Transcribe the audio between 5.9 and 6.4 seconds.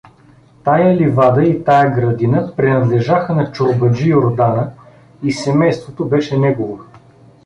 беше